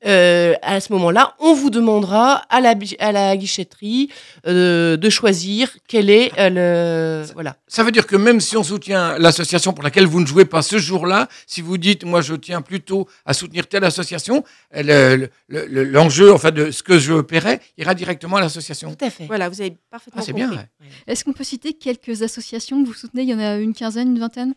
euh, 0.05 0.53
à 0.61 0.79
ce 0.79 0.91
moment-là, 0.93 1.35
on 1.39 1.53
vous 1.53 1.69
demandera 1.69 2.43
à 2.49 2.59
la, 2.61 2.73
à 2.99 3.11
la 3.11 3.37
guichetterie 3.37 4.09
euh, 4.47 4.97
de 4.97 5.09
choisir 5.09 5.69
quel 5.87 6.09
est 6.09 6.31
euh, 6.39 7.23
le... 7.25 7.33
Voilà. 7.33 7.55
Ça 7.67 7.83
veut 7.83 7.91
dire 7.91 8.07
que 8.07 8.15
même 8.15 8.39
si 8.39 8.57
on 8.57 8.63
soutient 8.63 9.17
l'association 9.19 9.73
pour 9.73 9.83
laquelle 9.83 10.07
vous 10.07 10.19
ne 10.21 10.25
jouez 10.25 10.45
pas 10.45 10.61
ce 10.61 10.77
jour-là, 10.79 11.27
si 11.47 11.61
vous 11.61 11.77
dites, 11.77 12.03
moi 12.03 12.21
je 12.21 12.33
tiens 12.35 12.61
plutôt 12.61 13.07
à 13.25 13.33
soutenir 13.33 13.67
telle 13.67 13.83
association, 13.83 14.43
le- 14.73 15.29
le- 15.47 15.65
le- 15.67 15.83
l'enjeu, 15.83 16.33
enfin 16.33 16.51
de 16.51 16.71
ce 16.71 16.81
que 16.83 16.97
je 16.99 17.21
paierai, 17.21 17.59
ira 17.77 17.93
directement 17.93 18.37
à 18.37 18.41
l'association. 18.41 18.95
Tout 18.95 19.05
à 19.05 19.09
fait. 19.09 19.25
Voilà, 19.27 19.49
vous 19.49 19.61
avez 19.61 19.77
parfaitement 19.89 20.21
Ah, 20.21 20.25
c'est 20.25 20.31
compris. 20.33 20.47
bien. 20.47 20.57
ouais. 20.57 20.67
Est-ce 21.07 21.23
qu'on 21.23 21.33
peut 21.33 21.43
citer 21.43 21.73
quelques 21.73 22.21
associations 22.23 22.81
que 22.81 22.87
vous 22.87 22.93
soutenez? 22.93 23.23
Il 23.23 23.29
y 23.29 23.33
en 23.33 23.39
a 23.39 23.57
une 23.57 23.73
quinzaine, 23.73 24.09
une 24.09 24.19
vingtaine? 24.19 24.53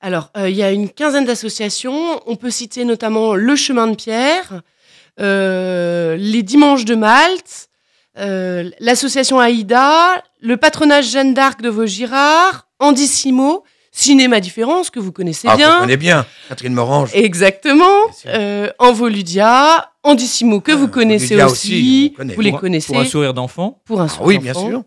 Alors, 0.00 0.30
euh, 0.36 0.48
il 0.48 0.56
y 0.56 0.62
a 0.62 0.70
une 0.70 0.88
quinzaine 0.88 1.24
d'associations. 1.24 2.20
On 2.26 2.36
peut 2.36 2.50
citer 2.50 2.84
notamment 2.84 3.34
Le 3.34 3.56
Chemin 3.56 3.88
de 3.88 3.96
Pierre, 3.96 4.62
euh, 5.20 6.16
les 6.16 6.42
Dimanches 6.42 6.84
de 6.84 6.94
Malte, 6.94 7.68
euh, 8.18 8.70
l'association 8.80 9.38
Aïda, 9.40 10.22
le 10.40 10.56
patronage 10.56 11.10
Jeanne 11.10 11.34
d'Arc 11.34 11.62
de 11.62 11.68
Vaugirard, 11.68 12.68
Andissimo, 12.78 13.64
Cinéma 13.90 14.38
Différence, 14.38 14.90
que 14.90 15.00
vous 15.00 15.10
connaissez 15.10 15.48
Ah, 15.50 15.56
bien. 15.56 15.72
vous 15.74 15.80
connaissez 15.80 15.96
bien, 15.96 16.26
Catherine 16.48 16.74
Morange. 16.74 17.10
Exactement. 17.14 17.84
Euh, 18.26 18.70
Envoludia, 18.78 19.90
Andissimo, 20.04 20.60
que 20.60 20.72
Ah, 20.72 20.76
vous 20.76 20.86
connaissez 20.88 21.42
aussi. 21.42 21.52
aussi, 21.52 22.10
on 22.14 22.16
connaît. 22.18 22.34
Vous 22.34 22.40
les 22.40 22.52
connaissez. 22.52 22.92
Pour 22.92 23.00
un 23.00 23.04
sourire 23.04 23.34
d'enfant. 23.34 23.80
Pour 23.84 24.00
un 24.00 24.04
Ah 24.04 24.08
sourire 24.08 24.26
oui, 24.26 24.38
bien 24.38 24.54
sûr. 24.54 24.82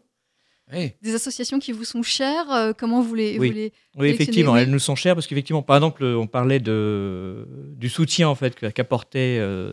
Oui. 0.73 0.93
Des 1.01 1.13
associations 1.15 1.59
qui 1.59 1.71
vous 1.71 1.83
sont 1.83 2.01
chères 2.03 2.49
euh, 2.51 2.71
Comment 2.77 3.01
vous 3.01 3.13
les, 3.15 3.37
Oui. 3.37 3.49
vous 3.49 3.53
les- 3.55 3.61
Oui, 3.61 3.71
Sélectionner, 3.71 4.11
effectivement, 4.13 4.55
elles 4.57 4.69
nous 4.71 4.79
sont 4.79 4.95
chères 4.95 5.15
parce 5.15 5.27
qu'effectivement, 5.27 5.61
par 5.61 5.75
exemple, 5.77 6.03
on 6.03 6.27
parlait 6.27 6.59
de, 6.59 7.45
du 7.75 7.89
soutien 7.89 8.29
en 8.29 8.35
fait 8.35 8.55
qu'a- 8.57 8.71
qu'apportait 8.71 9.37
euh, 9.39 9.71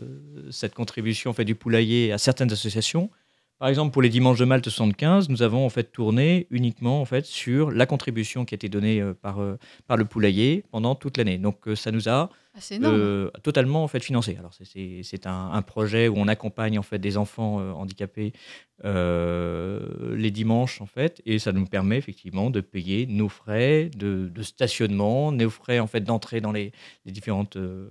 cette 0.51 0.73
contribution 0.75 1.31
en 1.31 1.33
fait 1.33 1.45
du 1.45 1.55
poulailler 1.55 2.11
à 2.11 2.17
certaines 2.17 2.51
associations. 2.51 3.09
Par 3.59 3.67
exemple, 3.67 3.91
pour 3.91 4.01
les 4.01 4.09
dimanches 4.09 4.39
de 4.39 4.45
Malte 4.45 4.69
75, 4.69 5.27
nous 5.29 5.41
avons 5.41 5.65
en 5.65 5.69
fait 5.69 5.91
tourné 5.91 6.47
uniquement 6.49 7.01
en 7.01 7.05
fait 7.05 7.25
sur 7.25 7.71
la 7.71 7.85
contribution 7.85 8.45
qui 8.45 8.53
a 8.53 8.57
été 8.57 8.69
donnée 8.69 9.01
euh, 9.01 9.13
par, 9.13 9.39
par 9.87 9.97
le 9.97 10.05
poulailler 10.05 10.63
pendant 10.71 10.95
toute 10.95 11.17
l'année. 11.17 11.37
Donc 11.37 11.57
ça 11.75 11.91
nous 11.91 12.07
a 12.09 12.29
Ah, 12.55 12.59
euh, 12.83 13.29
totalement 13.43 13.83
en 13.83 13.87
fait 13.87 13.99
financé. 14.03 14.35
Alors 14.37 14.53
c'est- 14.53 15.27
un, 15.27 15.51
un 15.51 15.61
projet 15.61 16.07
où 16.07 16.15
on 16.17 16.27
accompagne 16.27 16.79
en 16.79 16.83
fait 16.83 16.99
des 16.99 17.15
enfants 17.15 17.59
euh, 17.59 17.71
handicapés 17.71 18.33
euh, 19.03 20.15
les 20.15 20.31
dimanches 20.31 20.81
en 20.81 20.85
fait, 20.85 21.21
et 21.25 21.39
ça 21.39 21.51
nous 21.51 21.65
permet 21.65 21.97
effectivement 21.97 22.49
de 22.49 22.61
payer 22.61 23.05
nos 23.07 23.29
frais 23.29 23.89
de, 23.95 24.29
de 24.33 24.41
stationnement, 24.43 25.31
nos 25.31 25.49
frais 25.49 25.79
en 25.79 25.87
fait 25.87 26.01
d'entrée 26.01 26.41
dans 26.41 26.51
les, 26.51 26.71
les 27.05 27.11
différentes 27.11 27.55
euh, 27.55 27.89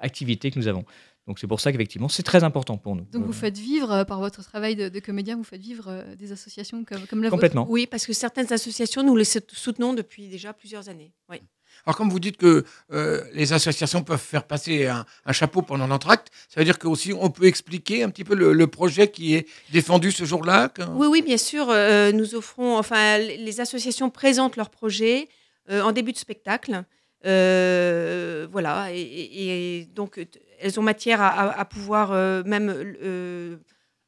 activités 0.00 0.50
que 0.50 0.58
nous 0.58 0.68
avons. 0.68 0.84
Donc 1.26 1.38
c'est 1.38 1.46
pour 1.46 1.60
ça 1.60 1.72
qu'effectivement 1.72 2.08
c'est 2.08 2.22
très 2.22 2.44
important 2.44 2.76
pour 2.76 2.96
nous. 2.96 3.04
Donc 3.12 3.22
Euh, 3.22 3.26
vous 3.26 3.32
faites 3.32 3.56
vivre, 3.58 3.90
euh, 3.92 4.04
par 4.04 4.20
votre 4.20 4.42
travail 4.44 4.76
de, 4.76 4.88
de 4.90 5.00
comédien, 5.00 5.36
vous 5.36 5.44
faites 5.44 5.62
vivre 5.62 5.86
euh, 5.88 6.14
des 6.16 6.32
associations 6.32 6.84
comme, 6.84 7.06
comme 7.06 7.22
la 7.22 7.28
vôtre 7.28 7.36
complètement. 7.36 7.66
Oui, 7.68 7.86
parce 7.86 8.06
que 8.06 8.12
certaines 8.12 8.52
associations, 8.52 9.02
nous 9.02 9.16
les 9.16 9.24
soutenons 9.24 9.94
depuis 9.94 10.28
déjà 10.28 10.52
plusieurs 10.52 10.88
années. 10.90 11.12
Oui. 11.30 11.38
Alors, 11.86 11.96
comme 11.96 12.10
vous 12.10 12.20
dites 12.20 12.36
que 12.36 12.64
euh, 12.92 13.22
les 13.32 13.52
associations 13.52 14.02
peuvent 14.02 14.18
faire 14.20 14.44
passer 14.44 14.86
un, 14.86 15.04
chapeau 15.32 15.62
pendant 15.62 15.86
l'entracte, 15.86 16.28
ça 16.48 16.60
veut 16.60 16.64
dire 16.64 16.78
que 16.78 16.86
aussi 16.86 17.12
on 17.12 17.30
peut 17.30 17.46
expliquer 17.46 18.02
un 18.02 18.10
petit 18.10 18.24
peu 18.24 18.34
le, 18.34 18.66
projet 18.66 19.08
qui 19.08 19.34
est 19.34 19.46
défendu 19.72 20.10
ce 20.10 20.24
jour-là 20.24 20.72
Oui, 20.94 21.06
oui, 21.06 21.22
bien 21.22 21.36
sûr. 21.36 21.68
euh, 21.70 22.12
nous 22.12 22.34
offrons, 22.34 22.78
enfin, 22.78 23.18
les 23.18 23.60
associations 23.60 24.10
présentent 24.10 24.56
leurs 24.56 24.70
projets 24.70 25.28
euh, 25.70 25.82
en 25.82 25.92
début 25.92 26.12
de 26.12 26.18
spectacle. 26.18 26.84
Voilà, 27.24 28.88
et, 28.92 29.88
donc 29.94 30.26
elles 30.60 30.78
ont 30.78 30.82
matière 30.82 31.20
à, 31.22 31.64
pouvoir 31.64 32.12
même 32.44 32.70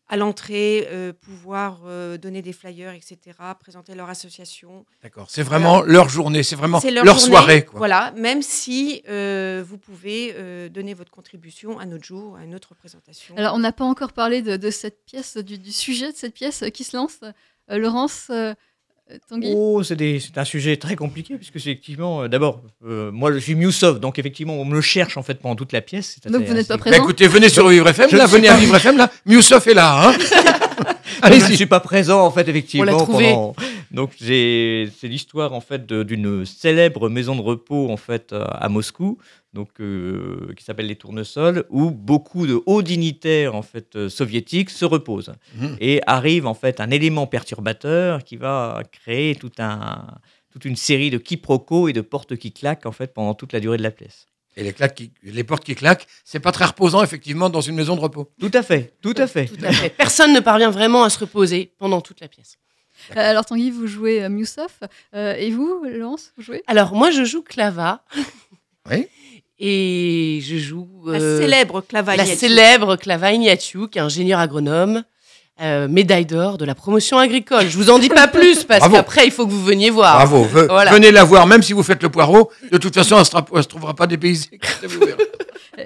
à 0.09 0.17
l'entrée 0.17 0.87
euh, 0.91 1.13
pouvoir 1.13 1.81
euh, 1.87 2.17
donner 2.17 2.41
des 2.43 2.53
flyers, 2.53 2.93
etc., 2.93 3.19
présenter 3.59 3.95
leur 3.95 4.09
association. 4.09 4.87
D'accord. 5.03 5.27
C'est 5.29 5.43
vraiment 5.43 5.83
leur 5.83 6.09
journée, 6.09 6.43
c'est 6.43 6.57
vraiment 6.57 6.81
leur, 6.83 7.05
leur, 7.05 7.19
journée, 7.19 7.21
soirée. 7.21 7.65
Quoi. 7.65 7.79
Voilà, 7.79 8.13
même 8.17 8.43
si 8.43 9.03
euh, 9.09 9.65
vous 9.67 9.79
pouvez 9.79 10.35
euh, 10.37 10.69
donner 10.69 10.95
votre 10.95 11.11
contribution 11.11 11.81
un 11.81 11.91
autre 11.93 12.05
jour, 12.05 12.37
à 12.37 12.45
une 12.45 12.55
autre 12.55 12.71
représentation. 12.71 13.37
Alors 13.37 13.55
on 13.55 13.59
n'a 13.59 13.73
pas 13.73 13.85
encore 13.85 14.13
parlé 14.13 14.43
de, 14.43 14.57
de 14.57 14.71
cette 14.71 15.05
pièce, 15.05 15.37
du, 15.37 15.59
du 15.59 15.73
sujet 15.73 16.13
de 16.13 16.17
cette 16.17 16.35
pièce 16.35 16.65
qui 16.73 16.85
se 16.85 16.97
lance. 16.97 17.21
Euh, 17.71 17.79
Laurence, 17.79 18.31
Tanguy? 19.29 19.53
Oh, 19.55 19.83
c'est 19.85 19.95
des- 19.97 20.19
c'est 20.19 20.37
un 20.37 20.45
sujet 20.45 20.77
très 20.77 20.97
compliqué 20.97 21.37
puisque 21.37 21.61
c'est 21.61 21.71
effectivement, 21.71 22.23
euh, 22.23 22.29
d'abord, 22.29 22.61
euh, 22.87 23.13
moi 23.13 23.33
je 23.33 23.39
suis 23.39 23.55
Mewsoft, 23.55 24.01
donc 24.01 24.19
effectivement 24.19 24.55
on 24.55 24.65
me 24.65 24.75
le 24.75 24.81
cherche 24.81 25.17
en 25.17 25.23
fait 25.23 25.35
pendant 25.35 25.55
toute 25.55 25.73
la 25.73 25.81
pièce. 25.81 26.17
C'est 26.23 26.31
Donc 26.31 26.43
vous 26.45 26.55
n'êtes 26.55 26.67
pas 26.67 26.75
assez- 26.75 26.79
Bah, 26.85 26.91
présent 26.91 27.03
écoutez, 27.05 27.29
venez 27.29 27.49
sur 27.49 27.69
Vivre 27.69 27.87
FM, 27.89 28.09
Je 28.11 28.17
là, 28.17 28.27
venez 28.27 28.49
à. 28.49 28.57
Vivre 28.57 28.75
FM, 28.75 28.97
là. 28.97 29.11
Mioussoff 29.25 29.67
est 29.69 29.75
là. 29.75 30.09
Hein 30.11 30.15
je 31.25 31.51
ne 31.51 31.57
suis 31.57 31.67
pas 31.67 31.81
présent 31.81 32.25
en 32.25 32.31
fait 32.31 32.49
effectivement. 32.49 32.83
On 32.83 32.87
l'a 32.87 32.93
trouvé. 33.05 33.31
pendant- 33.31 33.55
Donc 33.91 34.13
c'est 34.19 34.89
l'histoire 35.05 35.53
en 35.53 35.61
fait 35.61 35.87
d'une 35.87 36.45
célèbre 36.45 37.09
maison 37.09 37.37
de 37.37 37.41
repos 37.43 37.91
en 37.91 37.97
fait 37.97 38.33
euh, 38.33 38.45
à 38.49 38.69
Moscou, 38.69 39.19
donc 39.53 39.69
euh, 39.81 40.53
qui 40.57 40.65
s'appelle 40.65 40.87
les 40.87 40.97
Tournesols, 40.97 41.65
où 41.71 41.91
beaucoup 41.91 42.47
de 42.47 42.61
hauts 42.67 42.83
dignitaires 42.83 43.55
en 43.55 43.63
fait 43.63 43.97
euh, 43.97 44.09
soviétiques 44.09 44.71
se 44.71 44.85
reposent 44.85 45.33
Mhm. 45.57 45.77
et 45.81 46.01
arrive 46.07 46.47
en 46.47 46.55
fait 46.55 46.81
un 46.81 46.91
élément 46.91 47.27
perturbateur 47.27 48.23
qui 48.25 48.37
va 48.37 48.83
créer 48.93 49.35
tout 49.37 49.53
un 49.59 50.07
toute 50.51 50.65
une 50.65 50.77
série 50.77 51.11
de 51.11 51.19
quiproquos 51.19 51.89
et 51.89 51.93
de 51.93 52.01
portes 52.01 52.35
qui 52.37 52.51
claquent 52.51 52.87
en 52.87 52.93
fait 52.93 53.13
pendant 53.13 53.35
toute 53.35 53.53
la 53.53 53.61
durée 53.61 53.77
de 53.77 53.83
la 53.83 53.91
pièce. 53.91 54.27
Et 54.59 54.63
les, 54.63 54.73
claques 54.73 54.95
qui- 54.95 55.13
les 55.23 55.45
portes 55.45 55.65
qui 55.65 55.75
claquent, 55.75 56.07
c'est 56.25 56.41
pas 56.41 56.51
très 56.51 56.65
reposant, 56.65 57.03
effectivement, 57.03 57.51
dans 57.51 57.61
une 57.61 57.75
maison 57.75 57.95
de 57.95 58.01
repos. 58.01 58.33
Tout 58.41 58.51
à 58.55 58.63
fait, 58.63 58.95
tout 59.03 59.13
à 59.19 59.27
fait. 59.27 59.45
Tout 59.45 59.63
à 59.63 59.71
fait. 59.71 59.91
Personne 59.91 60.33
ne 60.33 60.41
parvient 60.41 60.71
vraiment 60.71 61.03
à 61.05 61.11
se 61.11 61.19
reposer 61.19 61.73
pendant 61.79 62.01
toute 62.01 62.23
la 62.23 62.29
pièce. 62.29 62.57
Euh, 63.17 63.31
Alors 63.31 63.45
Tanguy, 63.47 63.71
vous 63.71 63.87
jouez 63.87 64.23
euh, 64.25 64.29
Mewsoff. 64.29 64.81
Euh, 65.15 65.35
et 65.37 65.51
vous, 65.51 65.83
Laurence, 65.85 66.33
vous 66.37 66.43
jouez? 66.43 66.63
Alors, 66.67 66.95
moi, 66.95 67.11
je 67.11 67.25
joue 67.25 67.43
Clava. 67.43 68.03
Oui. 68.91 69.07
Et 69.59 70.41
je 70.45 70.59
joue 70.59 70.89
la 71.07 71.19
euh, 71.19 71.41
célèbre 71.41 71.81
Clava 71.81 72.15
la 72.15 72.23
Ignatius. 72.25 72.39
célèbre 72.41 72.97
Clava 72.97 73.33
Ignatiuk, 73.33 73.91
qui 73.91 73.99
est 73.99 74.03
ingénieur 74.03 74.39
agronome, 74.39 75.03
euh, 75.63 75.89
médaille 75.89 76.27
d'or 76.27 76.57
de 76.59 76.65
la 76.65 76.75
promotion 76.75 77.19
agricole. 77.19 77.67
Je 77.69 77.77
vous 77.77 77.89
en 77.91 77.99
dis 77.99 78.09
pas 78.11 78.29
plus 78.29 78.65
parce 78.65 78.81
Bravo. 78.81 78.95
qu'après, 78.97 79.25
il 79.27 79.33
faut 79.33 79.47
que 79.47 79.51
vous 79.51 79.65
veniez 79.65 79.91
voir. 79.91 80.15
Bravo. 80.17 80.45
Ve- 80.45 80.67
Voilà. 80.69 80.93
Venez 80.93 81.11
la 81.11 81.25
voir, 81.25 81.47
même 81.47 81.63
si 81.63 81.73
vous 81.73 81.83
faites 81.83 82.03
le 82.03 82.11
poireau. 82.11 82.51
De 82.71 82.77
toute 82.79 82.95
façon, 82.95 83.15
elle 83.17 83.21
ne 83.23 83.25
se, 83.25 83.37
elle 83.57 83.63
se 83.63 83.69
trouvera 83.69 83.95
pas 83.95 84.07
dépaysée. 84.07 84.51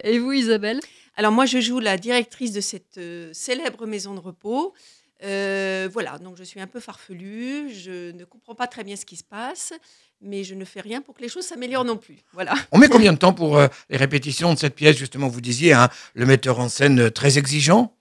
Et 0.05 0.19
vous, 0.19 0.33
Isabelle? 0.33 0.81
Alors 1.17 1.33
moi, 1.33 1.47
je 1.47 1.61
joue 1.61 1.81
la 1.81 1.97
directrice 1.97 2.53
de 2.53 2.61
cette 2.61 2.99
euh, 2.99 3.31
célèbre 3.33 3.87
maison 3.87 4.15
de 4.15 4.21
repos. 4.21 4.75
Euh, 5.23 5.89
voilà, 5.93 6.19
donc 6.19 6.37
je 6.37 6.45
suis 6.45 6.61
un 6.61 6.67
peu 6.67 6.81
farfelue, 6.81 7.71
je 7.73 8.13
ne 8.13 8.25
comprends 8.25 8.55
pas 8.55 8.67
très 8.67 8.85
bien 8.85 8.97
ce 8.97 9.05
qui 9.05 9.17
se 9.17 9.25
passe, 9.25 9.73
mais 10.21 10.45
je 10.45 10.55
ne 10.55 10.65
fais 10.65 10.81
rien 10.81 11.03
pour 11.03 11.15
que 11.15 11.23
les 11.23 11.29
choses 11.29 11.45
s'améliorent 11.45 11.85
non 11.85 11.97
plus. 11.97 12.19
Voilà. 12.33 12.55
On 12.73 12.79
met 12.79 12.89
combien 12.89 13.13
de 13.13 13.19
temps 13.19 13.35
pour 13.35 13.59
euh, 13.59 13.69
les 13.91 13.97
répétitions 13.97 14.55
de 14.55 14.59
cette 14.59 14.75
pièce 14.75 14.97
Justement, 14.97 15.29
vous 15.29 15.41
disiez, 15.41 15.73
hein, 15.73 15.89
le 16.15 16.27
metteur 16.27 16.59
en 16.59 16.69
scène 16.69 17.01
euh, 17.01 17.11
très 17.11 17.39
exigeant? 17.39 17.95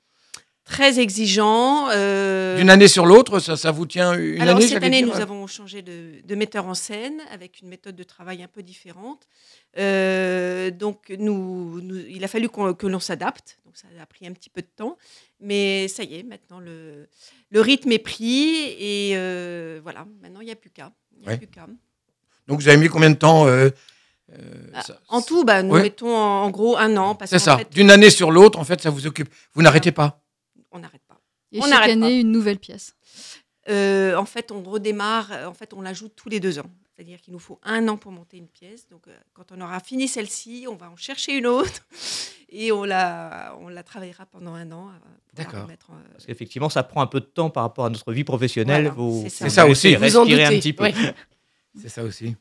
Très 0.69 0.99
exigeant. 0.99 1.89
euh, 1.89 2.55
D'une 2.57 2.69
année 2.69 2.87
sur 2.87 3.05
l'autre, 3.07 3.39
ça, 3.39 3.57
ça 3.57 3.71
vous 3.71 3.85
tient 3.87 4.13
une 4.13 4.39
Alors 4.39 4.57
année 4.57 4.67
cette 4.67 4.83
année, 4.83 5.01
dire 5.03 5.13
nous 5.13 5.19
avons 5.19 5.47
changé 5.47 5.81
de, 5.81 6.21
de 6.23 6.35
metteur 6.35 6.67
en 6.67 6.75
scène 6.75 7.19
avec 7.31 7.61
une 7.61 7.69
méthode 7.69 7.95
de 7.95 8.03
travail 8.03 8.43
un 8.43 8.47
peu 8.47 8.61
différente. 8.61 9.27
Euh, 9.77 10.69
donc 10.69 11.11
nous, 11.17 11.81
nous- 11.81 12.03
il 12.07 12.23
a 12.23 12.27
fallu 12.27 12.49
que 12.49 12.85
l'on 12.87 12.99
s'adapte. 12.99 13.57
Donc 13.65 13.77
ça 13.77 13.87
a 14.01 14.05
pris 14.05 14.27
un 14.27 14.33
petit 14.33 14.49
peu 14.51 14.61
de 14.61 14.67
temps, 14.75 14.97
mais 15.39 15.87
ça 15.87 16.03
y 16.03 16.15
est, 16.19 16.23
maintenant 16.23 16.59
le, 16.59 17.07
le 17.49 17.61
rythme 17.61 17.91
est 17.91 17.99
pris 17.99 18.59
et 18.79 19.13
euh, 19.15 19.79
voilà. 19.81 20.05
Maintenant 20.21 20.41
il 20.41 20.45
n'y 20.45 20.51
a 20.51 20.55
plus 20.55 20.69
qu'à. 20.69 20.91
Ouais. 21.25 21.37
qu'à. 21.51 21.65
Donc 22.47 22.59
vous 22.61 22.67
avez 22.67 22.77
mis 22.77 22.89
combien 22.89 23.09
de 23.09 23.15
temps 23.15 23.47
euh, 23.47 23.69
Ah, 24.73 24.81
ça- 24.83 24.99
En 25.09 25.21
tout, 25.23 25.43
bah, 25.43 25.63
nous 25.63 25.73
Ouais. 25.73 25.81
mettons 25.81 26.15
en, 26.15 26.43
en 26.43 26.49
gros 26.51 26.77
un 26.77 26.95
an 26.97 27.17
C'est 27.25 27.39
ça. 27.39 27.59
D'une 27.71 27.89
année 27.89 28.11
sur 28.11 28.29
l'autre, 28.31 28.59
en 28.59 28.63
fait, 28.63 28.79
ça 28.81 28.91
vous 28.91 29.07
occupe. 29.07 29.29
Vous 29.55 29.61
n'arrêtez 29.63 29.91
pas. 29.91 30.21
On 30.71 30.79
n'arrête 30.79 31.01
pas. 31.07 31.19
Et 31.51 31.59
On 31.59 31.63
chaque 31.67 31.89
année, 31.89 32.01
pas. 32.01 32.11
une 32.11 32.31
nouvelle 32.31 32.59
pièce. 32.59 32.95
Euh, 33.69 34.15
en 34.15 34.25
fait, 34.25 34.51
on 34.51 34.61
redémarre, 34.63 35.31
euh, 35.31 35.45
en 35.47 35.53
fait, 35.53 35.73
on 35.73 35.81
l'ajoute 35.81 36.13
tous 36.15 36.29
les 36.29 36.39
deux 36.39 36.59
ans. 36.59 36.69
C'est-à-dire 36.95 37.21
qu'il 37.21 37.33
nous 37.33 37.39
faut 37.39 37.59
un 37.63 37.87
an 37.87 37.97
pour 37.97 38.11
monter 38.11 38.37
une 38.37 38.47
pièce. 38.47 38.87
Donc, 38.89 39.07
euh, 39.07 39.15
quand 39.33 39.51
on 39.51 39.61
aura 39.61 39.79
fini 39.79 40.07
celle-ci, 40.07 40.65
on 40.69 40.75
va 40.75 40.89
en 40.89 40.95
chercher 40.97 41.37
une 41.37 41.47
autre 41.47 41.85
et 42.49 42.71
on 42.71 42.83
la, 42.83 43.55
on 43.61 43.69
la 43.69 43.83
travaillera 43.83 44.25
pendant 44.25 44.53
un 44.53 44.71
an. 44.71 44.89
D'accord. 45.33 45.67
euh, 45.69 45.93
Parce 46.11 46.25
qu'effectivement, 46.25 46.69
ça 46.69 46.83
prend 46.83 47.01
un 47.01 47.07
peu 47.07 47.19
de 47.21 47.25
temps 47.25 47.49
par 47.49 47.63
rapport 47.63 47.85
à 47.85 47.89
notre 47.89 48.11
vie 48.11 48.23
professionnelle. 48.23 48.91
Voilà, 48.95 49.29
c'est 49.29 49.49
ça. 49.49 49.65
aussi. 49.67 49.95
Vous 49.95 50.17
en 50.17 50.21
respirer 50.23 50.45
un 50.45 50.49
petit 50.49 50.73
peu. 50.73 50.85
C'est 51.79 51.89
ça 51.89 52.03
aussi. 52.03 52.35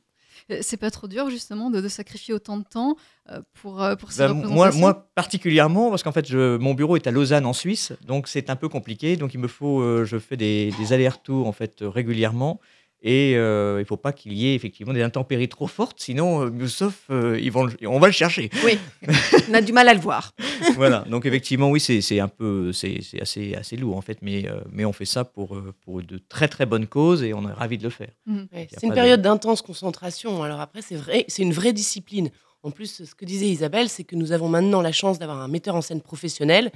Euh, 0.50 0.59
C'est 0.61 0.76
pas 0.76 0.90
trop 0.90 1.09
dur, 1.09 1.30
justement, 1.30 1.71
de, 1.71 1.80
de 1.80 1.88
sacrifier 1.88 2.35
autant 2.35 2.59
de 2.59 2.64
temps 2.64 2.97
euh, 3.30 3.40
pour, 3.61 3.83
euh, 3.83 3.97
pour 3.97 4.12
ces 4.12 4.26
Bah, 4.26 4.35
moi, 4.35 5.09
particulièrement, 5.14 5.90
parce 5.90 6.02
qu'en 6.02 6.12
fait, 6.12 6.26
je, 6.26 6.57
mon 6.57 6.75
bureau 6.75 6.97
est 6.97 7.07
à 7.07 7.11
Lausanne 7.11 7.47
en 7.47 7.52
Suisse, 7.52 7.92
donc 8.07 8.28
c'est 8.28 8.50
un 8.50 8.57
peu 8.57 8.68
compliqué. 8.68 9.16
Donc 9.16 9.35
il 9.35 9.40
me 9.40 9.49
faut, 9.49 10.04
je 10.04 10.18
fais 10.18 10.37
des, 10.37 10.73
des 10.78 10.92
allers-retours 10.92 11.47
en 11.47 11.52
fait 11.52 11.76
régulièrement, 11.80 12.61
et 13.02 13.35
euh, 13.37 13.76
il 13.78 13.83
ne 13.83 13.85
faut 13.87 13.97
pas 13.97 14.12
qu'il 14.12 14.33
y 14.33 14.49
ait 14.49 14.55
effectivement 14.55 14.93
des 14.93 15.02
intempéries 15.02 15.49
trop 15.49 15.67
fortes, 15.69 16.00
sinon 16.00 16.47
euh, 16.47 16.67
sauf 16.67 17.05
euh, 17.11 17.38
ils 17.40 17.52
vont, 17.52 17.64
le- 17.64 17.76
on 17.88 17.99
va 18.00 18.09
le 18.09 18.12
chercher. 18.12 18.50
Oui, 18.64 18.78
on 19.50 19.55
a 19.55 19.61
du 19.61 19.73
mal 19.73 19.88
à 19.88 19.95
le 19.95 20.00
voir. 20.00 20.33
voilà. 20.75 21.05
Donc 21.09 21.25
effectivement, 21.26 21.71
oui, 21.71 21.78
c'est 21.81 22.00
c'est 22.00 22.19
un 22.21 22.28
peu, 22.28 22.73
c'est 22.73 22.99
c'est 23.02 23.21
assez 23.23 23.55
assez 23.55 23.76
lourd 23.76 23.97
en 23.97 24.00
fait, 24.02 24.19
mais 24.23 24.49
euh, 24.49 24.61
mais 24.73 24.85
on 24.85 24.93
fait 24.93 25.05
ça 25.05 25.25
pour 25.25 25.57
pour 25.85 26.02
de 26.02 26.19
très 26.28 26.49
très 26.49 26.67
bonnes 26.67 26.87
causes 26.87 27.23
et 27.23 27.35
on 27.35 27.49
est 27.49 27.52
ravi 27.52 27.78
de 27.78 27.85
le 27.85 27.90
faire. 27.90 28.11
Ouais, 28.26 28.69
a 28.73 28.78
c'est 28.81 28.87
une 28.87 28.93
période 28.95 29.23
d'intense 29.23 29.62
concentration. 29.62 30.43
Alors 30.43 30.61
après, 30.61 30.83
c'est 30.83 30.97
vrai, 30.97 31.25
c'est 31.28 31.43
une 31.43 31.52
vraie 31.52 31.73
discipline. 31.73 32.31
En 32.64 32.73
plus, 32.73 33.05
ce 33.05 33.14
que 33.14 33.25
disait 33.25 33.47
Isabelle, 33.47 33.88
c'est 33.88 34.02
que 34.02 34.17
nous 34.17 34.33
avons 34.33 34.49
maintenant 34.49 34.81
la 34.83 34.90
chance 34.90 35.21
d'avoir 35.21 35.40
un 35.40 35.47
metteur 35.47 35.76
en 35.76 35.81
scène 35.83 36.00
professionnel 36.00 36.73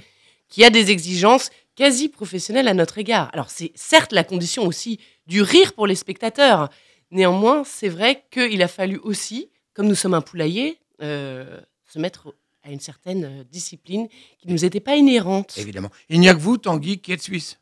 qui 0.53 0.63
a 0.63 0.69
des 0.69 0.91
exigences 0.91 1.49
quasi 1.75 2.09
professionnelles 2.09 2.67
à 2.67 2.75
notre 2.75 2.99
égard. 2.99 3.31
Alors 3.33 3.49
c'est 3.49 3.71
certes 3.73 4.11
la 4.13 4.23
condition 4.23 4.67
aussi 4.67 4.99
du 5.25 5.41
rire 5.41 5.73
pour 5.73 5.87
les 5.87 5.95
spectateurs. 5.95 6.69
Néanmoins, 7.09 7.63
c'est 7.65 7.89
vrai 7.89 8.23
qu'il 8.31 8.61
a 8.61 8.67
fallu 8.67 8.99
aussi, 9.03 9.49
comme 9.73 9.87
nous 9.87 9.95
sommes 9.95 10.13
un 10.13 10.21
poulailler, 10.21 10.77
euh, 11.01 11.59
se 11.91 11.97
mettre 11.97 12.35
à 12.63 12.69
une 12.71 12.79
certaine 12.79 13.23
euh, 13.25 13.43
discipline 13.51 14.07
qui 14.39 14.47
ne 14.47 14.53
nous 14.53 14.63
était 14.63 14.79
pas 14.79 14.95
inhérente. 14.95 15.55
Évidemment. 15.57 15.89
Il 16.09 16.19
n'y 16.19 16.29
a 16.29 16.35
que 16.35 16.39
vous, 16.39 16.57
Tanguy, 16.59 16.99
qui 16.99 17.11
êtes 17.13 17.23
suisse. 17.23 17.57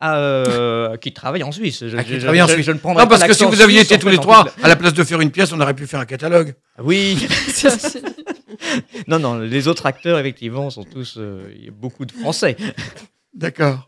Ah, 0.00 0.18
euh, 0.18 0.96
qui 0.98 1.12
travaille 1.12 1.42
en 1.44 1.52
Suisse. 1.52 1.86
Je, 1.86 1.96
Ah, 1.96 2.02
qui 2.04 2.14
je- 2.14 2.18
travaille 2.18 2.42
en 2.42 2.48
Suisse. 2.48 2.66
je 2.66 2.72
ne 2.72 2.78
prendrai 2.78 3.04
Non, 3.04 3.08
parce 3.08 3.20
pas 3.22 3.28
que 3.28 3.34
si 3.34 3.44
vous 3.44 3.60
aviez 3.62 3.80
été 3.80 3.98
tous 3.98 4.08
les 4.08 4.18
trois, 4.18 4.46
à 4.62 4.68
la 4.68 4.76
place 4.76 4.92
de 4.92 5.04
faire 5.04 5.20
une 5.22 5.30
pièce, 5.30 5.52
on 5.52 5.60
aurait 5.60 5.74
pu 5.74 5.86
faire 5.86 6.00
un 6.00 6.04
catalogue. 6.06 6.54
Oui. 6.82 7.16
Non, 9.08 9.18
non, 9.18 9.38
les 9.38 9.68
autres 9.68 9.86
acteurs, 9.86 10.18
effectivement, 10.18 10.70
sont 10.70 10.84
tous. 10.84 11.16
euh, 11.18 11.50
Il 11.56 11.64
y 11.64 11.68
a 11.68 11.72
beaucoup 11.72 12.04
de 12.04 12.12
Français. 12.12 12.56
D'accord. 13.34 13.84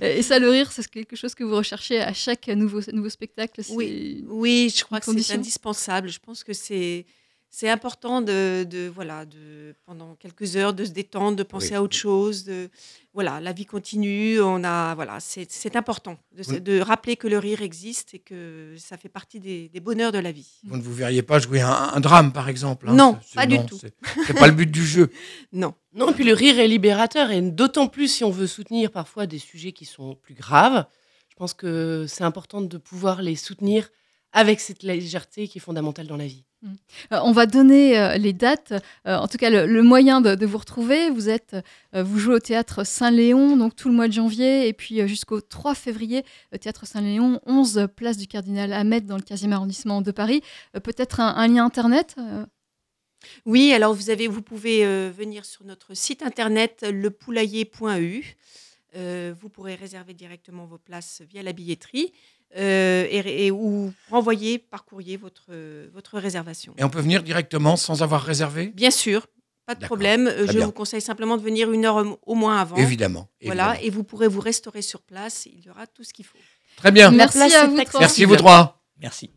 Et 0.00 0.22
ça, 0.22 0.38
le 0.38 0.48
rire, 0.48 0.72
c'est 0.72 0.86
quelque 0.88 1.14
chose 1.16 1.34
que 1.34 1.44
vous 1.44 1.54
recherchez 1.56 2.00
à 2.00 2.14
chaque 2.14 2.48
nouveau, 2.48 2.80
nouveau 2.92 3.10
spectacle 3.10 3.60
Oui, 3.70 4.24
oui, 4.28 4.72
je 4.74 4.82
crois 4.84 5.00
que 5.00 5.20
c'est 5.20 5.34
indispensable. 5.34 6.08
Je 6.08 6.18
pense 6.18 6.42
que 6.42 6.52
c'est 6.54 7.04
c'est 7.50 7.68
important 7.68 8.22
de, 8.22 8.64
de 8.64 8.88
voilà 8.94 9.26
de 9.26 9.74
pendant 9.84 10.14
quelques 10.14 10.56
heures 10.56 10.72
de 10.72 10.86
se 10.86 10.90
détendre, 10.92 11.36
de 11.36 11.42
penser 11.42 11.70
Oui. 11.72 11.74
à 11.74 11.82
autre 11.82 11.96
chose. 11.96 12.44
De 12.44 12.70
voilà, 13.14 13.40
la 13.40 13.52
vie 13.52 13.66
continue. 13.66 14.40
On 14.40 14.64
a 14.64 14.94
voilà, 14.94 15.18
c'est 15.20 15.76
important 15.76 16.18
de, 16.36 16.42
Oui. 16.48 16.60
de 16.60 16.80
rappeler 16.80 17.16
que 17.16 17.28
le 17.28 17.38
rire 17.38 17.60
existe 17.62 18.14
et 18.14 18.18
que 18.18 18.74
ça 18.78 18.96
fait 18.96 19.08
partie 19.10 19.38
des, 19.40 19.68
des 19.68 19.80
bonheurs 19.80 20.12
de 20.12 20.18
la 20.18 20.32
vie. 20.32 20.48
Vous 20.64 20.76
ne 20.76 20.82
vous 20.82 20.94
verriez 20.94 21.22
pas 21.22 21.38
jouer 21.38 21.60
un, 21.60 21.70
un 21.70 22.00
drame, 22.00 22.32
par 22.32 22.48
exemple. 22.48 22.88
hein. 22.88 22.94
Non, 22.94 23.18
pas 23.34 23.46
du 23.46 23.58
non, 23.58 23.66
tout. 23.66 23.78
c'est- 23.78 23.94
C'est 24.26 24.34
pas 24.38 24.46
le 24.46 24.54
but 24.54 24.70
du 24.70 24.84
jeu. 24.86 25.10
Non. 25.52 25.74
Non, 25.94 26.10
et 26.10 26.14
puis 26.14 26.24
le 26.24 26.32
rire 26.32 26.58
est 26.58 26.68
libérateur, 26.68 27.30
et 27.30 27.42
d'autant 27.42 27.86
plus 27.86 28.08
si 28.08 28.24
on 28.24 28.30
veut 28.30 28.46
soutenir 28.46 28.90
parfois 28.90 29.26
des 29.26 29.38
sujets 29.38 29.72
qui 29.72 29.84
sont 29.84 30.14
plus 30.22 30.34
graves. 30.34 30.86
Je 31.28 31.34
pense 31.36 31.52
que 31.54 32.06
c'est 32.08 32.24
important 32.24 32.60
de 32.62 32.78
pouvoir 32.78 33.20
les 33.20 33.36
soutenir 33.36 33.88
avec 34.32 34.60
cette 34.60 34.82
légèreté 34.82 35.48
qui 35.48 35.58
est 35.58 35.60
fondamentale 35.60 36.06
dans 36.06 36.16
la 36.16 36.26
vie. 36.26 36.44
Euh, 36.64 37.18
on 37.24 37.32
va 37.32 37.46
donner 37.46 37.98
euh, 37.98 38.16
les 38.16 38.32
dates, 38.32 38.72
euh, 39.06 39.16
en 39.16 39.26
tout 39.28 39.36
cas 39.36 39.50
le, 39.50 39.66
le 39.66 39.82
moyen 39.82 40.20
de, 40.20 40.34
de 40.34 40.46
vous 40.46 40.58
retrouver. 40.58 41.10
Vous 41.10 41.28
êtes, 41.28 41.56
vous 41.92 42.18
jouez 42.18 42.36
au 42.36 42.40
théâtre 42.40 42.84
Saint-Léon, 42.84 43.56
donc 43.56 43.76
tout 43.76 43.88
le 43.88 43.94
mois 43.94 44.08
de 44.08 44.12
janvier, 44.12 44.68
et 44.68 44.72
puis 44.72 45.06
jusqu'au 45.08 45.40
3 45.40 45.74
février, 45.74 46.24
théâtre 46.60 46.86
Saint-Léon, 46.86 47.40
11 47.46 47.88
place 47.94 48.16
du 48.16 48.26
Cardinal 48.26 48.72
Ahmed 48.72 49.06
dans 49.06 49.16
le 49.16 49.22
15e 49.22 49.52
arrondissement 49.52 50.00
de 50.00 50.10
Paris. 50.10 50.42
Peut-être 50.82 51.20
un, 51.20 51.34
un 51.36 51.48
lien 51.48 51.64
internet 51.64 52.16
Oui, 53.44 53.72
alors 53.72 53.94
vous 53.94 54.10
avez, 54.10 54.28
vous 54.28 54.42
pouvez 54.42 54.84
venir 55.10 55.44
sur 55.44 55.64
notre 55.64 55.94
site 55.94 56.22
internet 56.22 56.84
lepoulailler.eu. 56.88 58.36
Vous 58.94 59.48
pourrez 59.48 59.74
réserver 59.74 60.14
directement 60.14 60.66
vos 60.66 60.78
places 60.78 61.22
via 61.28 61.42
la 61.42 61.52
billetterie 61.52 62.12
euh, 62.56 63.06
et, 63.10 63.46
et- 63.46 63.50
ou 63.50 63.92
renvoyer 64.10 64.58
par 64.58 64.84
courrier 64.84 65.16
votre, 65.16 65.46
votre 65.92 66.18
réservation. 66.18 66.74
Et 66.78 66.84
on 66.84 66.90
peut 66.90 67.00
venir 67.00 67.22
directement 67.22 67.76
sans 67.76 68.02
avoir 68.02 68.22
réservé? 68.22 68.66
Bien 68.68 68.90
sûr, 68.90 69.26
pas 69.66 69.74
de 69.74 69.84
problème. 69.84 70.26
Très 70.28 70.46
Je 70.48 70.52
bien. 70.58 70.66
vous 70.66 70.72
conseille 70.72 71.00
simplement 71.00 71.36
de 71.36 71.42
venir 71.42 71.70
une 71.72 71.84
heure 71.84 72.04
au- 72.26 72.34
moins 72.34 72.58
avant. 72.60 72.76
Évidemment. 72.76 73.28
Voilà, 73.44 73.70
évidemment. 73.74 73.86
et 73.86 73.90
vous 73.90 74.04
pourrez 74.04 74.28
vous 74.28 74.40
restaurer 74.40 74.82
sur 74.82 75.00
place. 75.02 75.46
Il 75.46 75.64
y 75.64 75.70
aura 75.70 75.86
tout 75.86 76.04
ce 76.04 76.12
qu'il 76.12 76.24
faut. 76.24 76.38
Très 76.76 76.90
bien. 76.90 77.10
Merci 77.10 77.38
à 77.54 77.66
vous 77.66 77.82
trois. 77.84 78.00
Merci 78.00 78.24
vous 78.24 78.36
trois. 78.36 78.82
Merci. 79.00 79.30